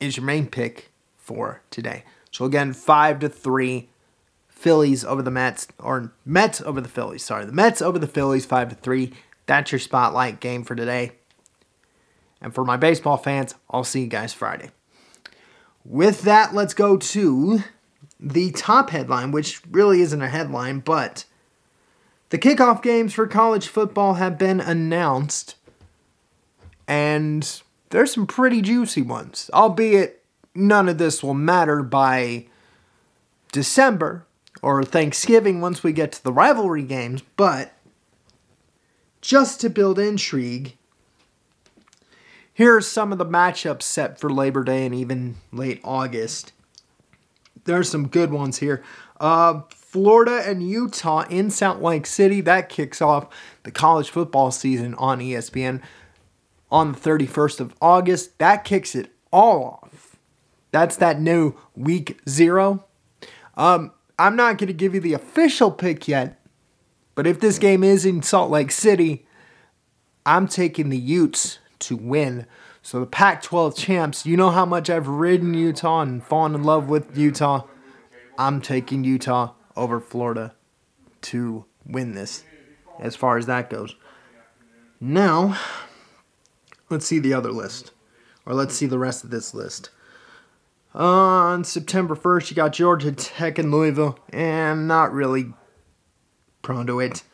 is 0.00 0.16
your 0.16 0.24
main 0.24 0.46
pick 0.46 0.90
for 1.16 1.62
today. 1.70 2.04
So 2.30 2.44
again, 2.44 2.72
5 2.72 3.20
to 3.20 3.28
3 3.28 3.88
Phillies 4.64 5.04
over 5.04 5.20
the 5.20 5.30
Mets 5.30 5.68
or 5.78 6.14
Mets 6.24 6.62
over 6.62 6.80
the 6.80 6.88
Phillies, 6.88 7.22
sorry. 7.22 7.44
The 7.44 7.52
Mets 7.52 7.82
over 7.82 7.98
the 7.98 8.06
Phillies 8.06 8.46
5 8.46 8.70
to 8.70 8.74
3. 8.74 9.12
That's 9.44 9.70
your 9.70 9.78
spotlight 9.78 10.40
game 10.40 10.64
for 10.64 10.74
today. 10.74 11.12
And 12.40 12.54
for 12.54 12.64
my 12.64 12.78
baseball 12.78 13.18
fans, 13.18 13.54
I'll 13.68 13.84
see 13.84 14.00
you 14.00 14.06
guys 14.06 14.32
Friday. 14.32 14.70
With 15.84 16.22
that, 16.22 16.54
let's 16.54 16.72
go 16.72 16.96
to 16.96 17.62
the 18.18 18.52
top 18.52 18.88
headline, 18.88 19.32
which 19.32 19.60
really 19.70 20.00
isn't 20.00 20.22
a 20.22 20.28
headline, 20.28 20.78
but 20.78 21.26
the 22.30 22.38
kickoff 22.38 22.80
games 22.82 23.12
for 23.12 23.26
college 23.26 23.68
football 23.68 24.14
have 24.14 24.38
been 24.38 24.60
announced, 24.60 25.56
and 26.88 27.60
there's 27.90 28.14
some 28.14 28.26
pretty 28.26 28.62
juicy 28.62 29.02
ones, 29.02 29.50
albeit 29.52 30.24
none 30.54 30.88
of 30.88 30.96
this 30.96 31.22
will 31.22 31.34
matter 31.34 31.82
by 31.82 32.46
December 33.52 34.24
or 34.64 34.82
Thanksgiving 34.82 35.60
once 35.60 35.82
we 35.82 35.92
get 35.92 36.12
to 36.12 36.24
the 36.24 36.32
rivalry 36.32 36.82
games, 36.82 37.22
but 37.36 37.72
just 39.20 39.60
to 39.60 39.70
build 39.70 39.98
intrigue, 39.98 40.76
here 42.52 42.76
are 42.76 42.80
some 42.80 43.12
of 43.12 43.18
the 43.18 43.26
matchups 43.26 43.82
set 43.82 44.18
for 44.18 44.30
Labor 44.30 44.64
Day 44.64 44.86
and 44.86 44.94
even 44.94 45.36
late 45.52 45.80
August 45.84 46.52
there's 47.64 47.90
some 47.90 48.08
good 48.08 48.32
ones 48.32 48.58
here. 48.58 48.82
Uh, 49.20 49.62
Florida 49.70 50.42
and 50.46 50.62
Utah 50.62 51.24
in 51.28 51.50
Salt 51.50 51.80
Lake 51.80 52.06
City. 52.06 52.40
That 52.40 52.68
kicks 52.68 53.00
off 53.02 53.28
the 53.62 53.70
college 53.70 54.10
football 54.10 54.50
season 54.50 54.94
on 54.94 55.20
ESPN 55.20 55.82
on 56.70 56.92
the 56.92 56.98
31st 56.98 57.60
of 57.60 57.74
August. 57.80 58.38
That 58.38 58.64
kicks 58.64 58.94
it 58.94 59.10
all 59.32 59.80
off. 59.82 60.16
That's 60.72 60.96
that 60.96 61.20
new 61.20 61.54
week 61.76 62.20
zero. 62.28 62.84
Um, 63.56 63.92
I'm 64.18 64.36
not 64.36 64.58
going 64.58 64.68
to 64.68 64.74
give 64.74 64.94
you 64.94 65.00
the 65.00 65.14
official 65.14 65.70
pick 65.70 66.06
yet, 66.06 66.40
but 67.14 67.26
if 67.26 67.40
this 67.40 67.58
game 67.58 67.82
is 67.82 68.04
in 68.04 68.22
Salt 68.22 68.50
Lake 68.50 68.70
City, 68.70 69.26
I'm 70.24 70.46
taking 70.48 70.88
the 70.88 70.98
Utes 70.98 71.58
to 71.80 71.96
win 71.96 72.46
so 72.84 73.00
the 73.00 73.06
Pac 73.06 73.40
12 73.42 73.74
champs, 73.74 74.26
you 74.26 74.36
know 74.36 74.50
how 74.50 74.66
much 74.66 74.90
I've 74.90 75.08
ridden 75.08 75.54
Utah 75.54 76.02
and 76.02 76.22
fallen 76.22 76.54
in 76.54 76.64
love 76.64 76.90
with 76.90 77.16
Utah. 77.16 77.62
I'm 78.36 78.60
taking 78.60 79.04
Utah 79.04 79.54
over 79.74 80.00
Florida 80.00 80.54
to 81.22 81.64
win 81.86 82.12
this 82.12 82.44
as 83.00 83.16
far 83.16 83.38
as 83.38 83.46
that 83.46 83.70
goes. 83.70 83.96
Now, 85.00 85.58
let's 86.90 87.06
see 87.06 87.18
the 87.18 87.32
other 87.32 87.50
list. 87.50 87.92
Or 88.44 88.52
let's 88.52 88.74
see 88.74 88.84
the 88.84 88.98
rest 88.98 89.24
of 89.24 89.30
this 89.30 89.54
list. 89.54 89.88
On 90.94 91.64
September 91.64 92.14
1st, 92.14 92.50
you 92.50 92.56
got 92.56 92.72
Georgia 92.72 93.10
Tech 93.10 93.58
and 93.58 93.72
Louisville, 93.72 94.16
and 94.32 94.86
not 94.86 95.12
really 95.12 95.52
prone 96.62 96.86
to 96.86 97.00
it. 97.00 97.24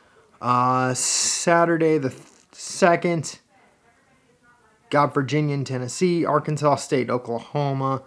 Uh, 0.40 0.94
Saturday 0.94 1.98
the 1.98 2.08
2nd, 2.52 3.38
got 4.88 5.12
Virginia 5.12 5.54
and 5.54 5.66
Tennessee, 5.66 6.24
Arkansas 6.24 6.76
State, 6.76 7.10
Oklahoma, 7.10 8.02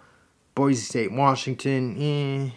Boise 0.56 0.82
State, 0.82 1.12
Washington, 1.12 1.96
eh. 2.00 2.50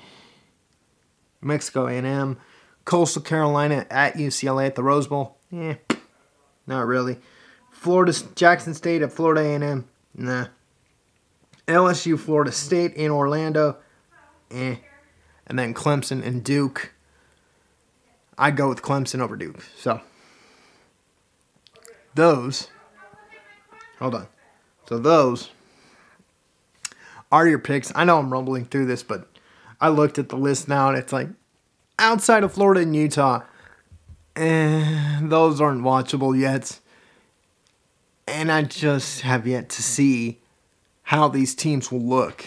Mexico 1.40 1.86
A&M, 1.86 2.38
Coastal 2.84 3.22
Carolina 3.22 3.86
at 3.92 4.16
UCLA 4.16 4.66
at 4.66 4.76
the 4.76 4.82
Rose 4.84 5.06
Bowl. 5.06 5.38
Eh, 5.54 5.76
not 6.66 6.88
really. 6.88 7.20
Florida 7.70 8.14
Jackson 8.34 8.74
State 8.74 9.04
at 9.04 9.14
Florida 9.14 9.42
A&M. 9.42 9.88
Nah. 10.16 10.48
LSU 11.68 12.20
Florida 12.20 12.52
State 12.52 12.94
in 12.94 13.12
Orlando. 13.12 13.78
Eh. 14.52 14.78
And 15.46 15.58
then 15.58 15.74
Clemson 15.74 16.26
and 16.26 16.44
Duke. 16.44 16.94
I'd 18.38 18.56
go 18.56 18.70
with 18.70 18.82
Clemson 18.82 19.20
over 19.20 19.36
Duke. 19.36 19.64
So 19.78 20.02
those 22.16 22.70
Hold 24.00 24.16
on. 24.16 24.28
So 24.88 25.00
those 25.00 25.50
are 27.32 27.48
your 27.48 27.60
picks. 27.60 27.92
I 27.96 28.06
know 28.06 28.20
I'm 28.20 28.32
rumbling 28.32 28.66
through 28.66 28.86
this, 28.86 29.04
but 29.04 29.28
I 29.82 29.90
looked 29.90 30.18
at 30.18 30.30
the 30.30 30.38
list 30.38 30.68
now 30.68 30.90
and 30.90 30.98
it's 30.98 31.12
like 31.12 31.30
outside 32.00 32.44
of 32.44 32.54
Florida 32.54 32.82
and 32.82 32.96
Utah, 32.96 33.42
eh, 34.36 35.20
those 35.22 35.60
aren't 35.60 35.82
watchable 35.82 36.38
yet. 36.40 36.80
And 38.28 38.52
I 38.52 38.64
just 38.64 39.22
have 39.22 39.48
yet 39.48 39.70
to 39.70 39.84
see 39.84 40.40
how 41.08 41.30
these 41.30 41.56
teams 41.56 41.90
will 41.90 42.02
look. 42.02 42.46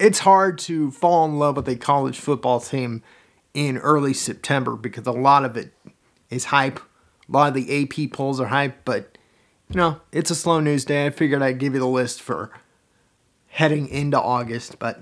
It's 0.00 0.18
hard 0.20 0.58
to 0.60 0.90
fall 0.90 1.24
in 1.24 1.38
love 1.38 1.54
with 1.54 1.68
a 1.68 1.76
college 1.76 2.18
football 2.18 2.58
team 2.58 3.00
in 3.54 3.78
early 3.78 4.12
September 4.12 4.74
because 4.74 5.06
a 5.06 5.12
lot 5.12 5.44
of 5.44 5.56
it 5.56 5.72
is 6.30 6.46
hype. 6.46 6.80
A 6.80 7.32
lot 7.32 7.48
of 7.48 7.54
the 7.54 7.84
AP 7.84 8.10
polls 8.12 8.40
are 8.40 8.48
hype, 8.48 8.84
but 8.84 9.16
you 9.68 9.76
know, 9.76 10.00
it's 10.10 10.32
a 10.32 10.34
slow 10.34 10.58
news 10.58 10.84
day. 10.84 11.06
I 11.06 11.10
figured 11.10 11.42
I'd 11.42 11.58
give 11.60 11.74
you 11.74 11.78
the 11.78 11.86
list 11.86 12.20
for 12.20 12.50
heading 13.46 13.86
into 13.86 14.20
August. 14.20 14.80
But 14.80 15.00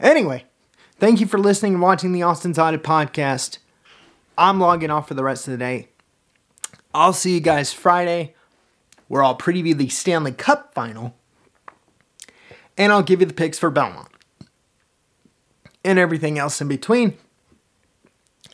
anyway, 0.00 0.44
thank 0.98 1.20
you 1.20 1.26
for 1.26 1.38
listening 1.38 1.74
and 1.74 1.82
watching 1.82 2.12
the 2.12 2.22
Austin's 2.22 2.58
Audit 2.58 2.82
podcast. 2.82 3.58
I'm 4.38 4.58
logging 4.58 4.90
off 4.90 5.08
for 5.08 5.14
the 5.14 5.24
rest 5.24 5.46
of 5.48 5.52
the 5.52 5.58
day. 5.58 5.88
I'll 6.94 7.12
see 7.12 7.34
you 7.34 7.40
guys 7.40 7.74
Friday, 7.74 8.34
where 9.08 9.22
I'll 9.22 9.36
preview 9.36 9.76
the 9.76 9.90
Stanley 9.90 10.32
Cup 10.32 10.72
final. 10.72 11.14
And 12.76 12.92
I'll 12.92 13.02
give 13.02 13.20
you 13.20 13.26
the 13.26 13.34
picks 13.34 13.58
for 13.58 13.70
Belmont. 13.70 14.08
And 15.84 15.98
everything 15.98 16.38
else 16.38 16.60
in 16.60 16.68
between. 16.68 17.16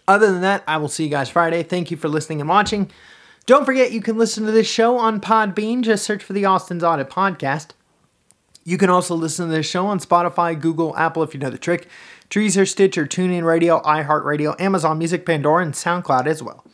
Other 0.06 0.32
than 0.32 0.40
that, 0.42 0.64
I 0.66 0.76
will 0.78 0.88
see 0.88 1.04
you 1.04 1.10
guys 1.10 1.30
Friday. 1.30 1.62
Thank 1.62 1.90
you 1.90 1.96
for 1.96 2.08
listening 2.08 2.40
and 2.40 2.48
watching. 2.48 2.90
Don't 3.46 3.64
forget 3.64 3.92
you 3.92 4.02
can 4.02 4.18
listen 4.18 4.44
to 4.44 4.52
this 4.52 4.68
show 4.68 4.98
on 4.98 5.20
Podbean. 5.20 5.82
Just 5.82 6.04
search 6.04 6.22
for 6.22 6.32
the 6.32 6.44
Austin's 6.44 6.84
Audit 6.84 7.08
Podcast. 7.08 7.70
You 8.64 8.76
can 8.76 8.90
also 8.90 9.14
listen 9.14 9.46
to 9.46 9.52
this 9.52 9.68
show 9.68 9.86
on 9.86 9.98
Spotify, 10.00 10.60
Google, 10.60 10.96
Apple 10.96 11.22
if 11.22 11.32
you 11.32 11.40
know 11.40 11.50
the 11.50 11.58
trick, 11.58 11.88
Deezer, 12.28 12.68
Stitcher, 12.68 13.06
TuneIn 13.06 13.44
Radio, 13.44 13.80
iHeartRadio, 13.80 14.60
Amazon 14.60 14.98
Music, 14.98 15.24
Pandora, 15.24 15.64
and 15.64 15.74
SoundCloud 15.74 16.26
as 16.26 16.42
well. 16.42 16.64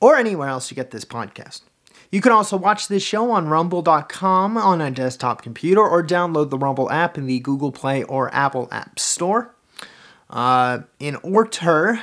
Or 0.00 0.16
anywhere 0.16 0.48
else 0.48 0.70
you 0.70 0.74
get 0.74 0.90
this 0.90 1.04
podcast. 1.04 1.62
You 2.10 2.20
can 2.20 2.32
also 2.32 2.56
watch 2.56 2.88
this 2.88 3.02
show 3.02 3.30
on 3.30 3.48
rumble.com 3.48 4.56
on 4.56 4.80
a 4.80 4.90
desktop 4.90 5.42
computer 5.42 5.80
or 5.80 6.04
download 6.04 6.50
the 6.50 6.58
Rumble 6.58 6.90
app 6.90 7.18
in 7.18 7.26
the 7.26 7.40
Google 7.40 7.72
Play 7.72 8.04
or 8.04 8.32
Apple 8.34 8.68
App 8.70 8.98
Store. 8.98 9.54
Uh, 10.30 10.80
in 10.98 11.16
order, 11.16 12.00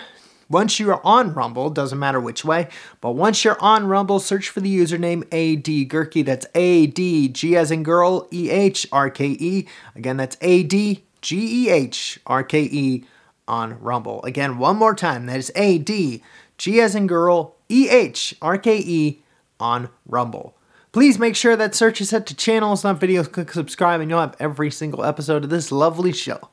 once 0.50 0.80
you're 0.80 1.02
on 1.06 1.34
Rumble, 1.34 1.70
doesn't 1.70 2.00
matter 2.00 2.20
which 2.20 2.46
way, 2.46 2.68
but 3.02 3.12
once 3.12 3.44
you're 3.44 3.60
on 3.62 3.88
Rumble, 3.88 4.20
search 4.20 4.50
for 4.50 4.62
the 4.62 4.76
username 4.76 5.24
AD 5.26 5.90
Gehrke. 5.90 6.26
That's 6.26 6.46
A 6.54 6.88
D 6.88 7.28
G 7.30 7.56
as 7.56 7.72
in 7.72 7.84
girl 7.84 8.28
E 8.32 8.50
H 8.50 8.88
R 8.92 9.10
K 9.10 9.28
E. 9.28 9.68
Again, 9.96 10.18
that's 10.18 10.38
A 10.42 10.64
D 10.64 11.04
G 11.22 11.66
E 11.66 11.70
H 11.70 12.20
R 12.28 12.44
K 12.44 12.64
E 12.64 13.06
on 13.48 13.80
Rumble. 13.80 14.22
Again, 14.24 14.58
one 14.58 14.78
more 14.78 14.96
time. 14.96 15.26
That 15.26 15.38
is 15.38 15.52
A 15.56 15.78
D 15.78 16.22
G 16.58 16.80
as 16.80 16.96
in 16.96 17.08
girl 17.08 17.56
E 17.70 17.90
H 17.90 18.36
R 18.42 18.58
K 18.58 18.78
E 18.78 19.23
on 19.60 19.90
Rumble. 20.06 20.56
Please 20.92 21.18
make 21.18 21.36
sure 21.36 21.56
that 21.56 21.74
search 21.74 22.02
is 22.02 22.10
set 22.10 22.28
to 22.28 22.36
channels, 22.36 22.84
not 22.84 23.00
videos. 23.00 23.32
Click 23.32 23.52
subscribe, 23.52 24.00
and 24.00 24.10
you'll 24.12 24.20
have 24.20 24.36
every 24.40 24.70
single 24.70 25.04
episode 25.04 25.44
of 25.44 25.50
this 25.50 25.72
lovely 25.72 26.14
show. 26.14 26.50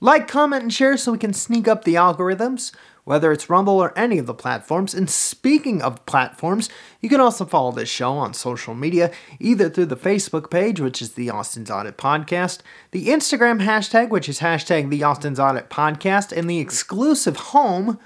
Like, 0.00 0.28
comment, 0.28 0.62
and 0.62 0.72
share 0.72 0.96
so 0.96 1.12
we 1.12 1.18
can 1.18 1.32
sneak 1.32 1.68
up 1.68 1.84
the 1.84 1.94
algorithms, 1.94 2.72
whether 3.04 3.32
it's 3.32 3.48
Rumble 3.48 3.78
or 3.78 3.96
any 3.98 4.18
of 4.18 4.26
the 4.26 4.34
platforms. 4.34 4.94
And 4.94 5.08
speaking 5.08 5.80
of 5.80 6.04
platforms, 6.06 6.68
you 7.00 7.08
can 7.08 7.20
also 7.20 7.44
follow 7.44 7.70
this 7.70 7.88
show 7.88 8.12
on 8.12 8.32
social 8.32 8.74
media, 8.74 9.10
either 9.40 9.68
through 9.68 9.86
the 9.86 9.96
Facebook 9.96 10.50
page, 10.50 10.80
which 10.80 11.00
is 11.00 11.12
the 11.12 11.30
Austin's 11.30 11.70
Audit 11.70 11.98
Podcast, 11.98 12.60
the 12.92 13.08
Instagram 13.08 13.62
hashtag, 13.62 14.08
which 14.08 14.28
is 14.28 14.40
hashtag 14.40 14.88
the 14.88 15.02
Austin's 15.02 15.40
Audit 15.40 15.70
Podcast, 15.70 16.36
and 16.36 16.48
the 16.48 16.60
exclusive 16.60 17.36
home 17.36 17.98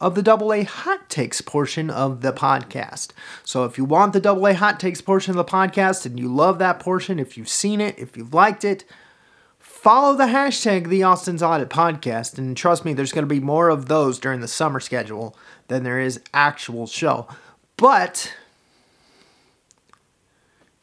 of 0.00 0.14
the 0.14 0.22
double 0.22 0.52
A 0.52 0.62
hot 0.64 1.08
takes 1.08 1.40
portion 1.40 1.90
of 1.90 2.20
the 2.20 2.32
podcast. 2.32 3.10
So 3.44 3.64
if 3.64 3.78
you 3.78 3.84
want 3.84 4.12
the 4.12 4.20
double 4.20 4.46
A 4.46 4.54
hot 4.54 4.78
takes 4.78 5.00
portion 5.00 5.30
of 5.30 5.36
the 5.36 5.50
podcast 5.50 6.06
and 6.06 6.18
you 6.18 6.28
love 6.28 6.58
that 6.58 6.80
portion, 6.80 7.18
if 7.18 7.36
you've 7.36 7.48
seen 7.48 7.80
it, 7.80 7.98
if 7.98 8.16
you've 8.16 8.34
liked 8.34 8.64
it, 8.64 8.84
follow 9.58 10.16
the 10.16 10.24
hashtag 10.24 10.88
the 10.88 11.02
Austin's 11.02 11.42
Audit 11.42 11.70
Podcast. 11.70 12.38
And 12.38 12.56
trust 12.56 12.84
me, 12.84 12.92
there's 12.92 13.12
going 13.12 13.22
to 13.22 13.34
be 13.34 13.40
more 13.40 13.68
of 13.68 13.86
those 13.86 14.18
during 14.18 14.40
the 14.40 14.48
summer 14.48 14.80
schedule 14.80 15.36
than 15.68 15.82
there 15.82 16.00
is 16.00 16.20
actual 16.34 16.86
show. 16.86 17.28
But 17.76 18.32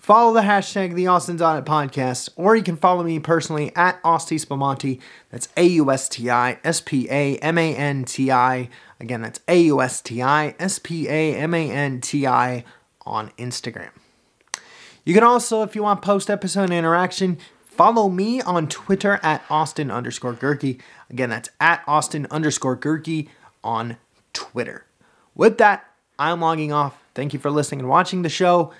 follow 0.03 0.33
the 0.33 0.41
hashtag 0.41 0.93
the 0.93 1.07
Austin's 1.07 1.41
Audit 1.41 1.63
Podcast, 1.63 2.29
or 2.35 2.57
you 2.57 2.61
can 2.61 2.75
follow 2.75 3.03
me 3.03 3.19
personally 3.19 3.71
at 3.73 3.99
Austin 4.03 4.37
Spamanti. 4.37 4.99
That's 5.31 5.47
A 5.57 5.65
U 5.65 5.89
S 5.89 6.09
T 6.09 6.29
I 6.29 6.59
S 6.63 6.81
P 6.81 7.07
A 7.09 7.37
M 7.37 7.57
A 7.57 7.75
N 7.75 8.03
T 8.03 8.29
I. 8.29 8.69
Again, 8.99 9.21
that's 9.21 9.39
A 9.47 9.59
U 9.61 9.81
S 9.81 10.01
T 10.01 10.21
I 10.21 10.55
S 10.59 10.77
P 10.77 11.07
A 11.07 11.35
M 11.35 11.53
A 11.53 11.71
N 11.71 12.01
T 12.01 12.27
I 12.27 12.65
on 13.05 13.31
Instagram. 13.39 13.89
You 15.05 15.13
can 15.13 15.23
also, 15.23 15.63
if 15.63 15.75
you 15.75 15.83
want 15.83 16.01
post 16.01 16.29
episode 16.29 16.71
interaction, 16.71 17.37
follow 17.65 18.09
me 18.09 18.41
on 18.41 18.67
Twitter 18.67 19.19
at 19.23 19.41
Austin 19.49 19.89
underscore 19.89 20.33
Gehrke. 20.33 20.79
Again, 21.09 21.29
that's 21.29 21.49
at 21.59 21.81
Austin 21.87 22.27
underscore 22.29 22.77
Gehrke 22.77 23.29
on 23.63 23.97
Twitter. 24.33 24.85
With 25.33 25.57
that, 25.59 25.85
I'm 26.19 26.41
logging 26.41 26.73
off. 26.73 27.01
Thank 27.15 27.33
you 27.33 27.39
for 27.39 27.49
listening 27.49 27.81
and 27.81 27.89
watching 27.89 28.21
the 28.21 28.29
show. 28.29 28.73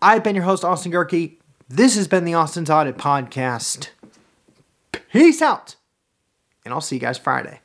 I've 0.00 0.22
been 0.22 0.34
your 0.34 0.44
host, 0.44 0.64
Austin 0.64 0.92
Gehrke. 0.92 1.38
This 1.68 1.96
has 1.96 2.06
been 2.06 2.24
the 2.24 2.34
Austin's 2.34 2.70
Audit 2.70 2.96
Podcast. 2.96 3.88
Peace 5.12 5.42
out. 5.42 5.76
And 6.64 6.72
I'll 6.72 6.80
see 6.80 6.96
you 6.96 7.00
guys 7.00 7.18
Friday. 7.18 7.60